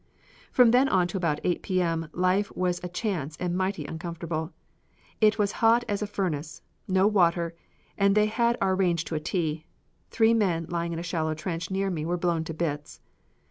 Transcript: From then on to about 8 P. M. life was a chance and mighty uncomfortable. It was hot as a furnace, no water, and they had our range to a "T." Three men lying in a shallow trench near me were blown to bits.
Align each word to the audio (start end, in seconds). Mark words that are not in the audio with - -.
From 0.51 0.71
then 0.71 0.89
on 0.89 1.07
to 1.09 1.17
about 1.17 1.39
8 1.43 1.61
P. 1.61 1.79
M. 1.79 2.09
life 2.11 2.51
was 2.57 2.81
a 2.83 2.89
chance 2.89 3.37
and 3.39 3.55
mighty 3.55 3.85
uncomfortable. 3.85 4.51
It 5.19 5.37
was 5.37 5.51
hot 5.61 5.83
as 5.87 6.01
a 6.01 6.07
furnace, 6.07 6.63
no 6.87 7.05
water, 7.05 7.53
and 7.99 8.15
they 8.15 8.25
had 8.25 8.57
our 8.59 8.75
range 8.75 9.05
to 9.05 9.13
a 9.15 9.19
"T." 9.19 9.63
Three 10.09 10.33
men 10.33 10.65
lying 10.69 10.91
in 10.91 10.97
a 10.97 11.03
shallow 11.03 11.35
trench 11.35 11.69
near 11.69 11.91
me 11.91 12.03
were 12.03 12.17
blown 12.17 12.43
to 12.45 12.53
bits. 12.55 12.99